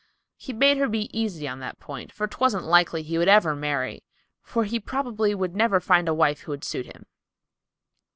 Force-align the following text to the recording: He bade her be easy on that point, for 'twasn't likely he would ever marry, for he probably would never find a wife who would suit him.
He 0.35 0.51
bade 0.51 0.77
her 0.77 0.87
be 0.89 1.15
easy 1.15 1.47
on 1.47 1.59
that 1.59 1.79
point, 1.79 2.11
for 2.11 2.25
'twasn't 2.27 2.63
likely 2.63 3.03
he 3.03 3.19
would 3.19 3.27
ever 3.27 3.55
marry, 3.55 4.01
for 4.41 4.63
he 4.63 4.79
probably 4.79 5.35
would 5.35 5.55
never 5.55 5.79
find 5.79 6.09
a 6.09 6.13
wife 6.15 6.39
who 6.39 6.51
would 6.53 6.63
suit 6.63 6.87
him. 6.87 7.05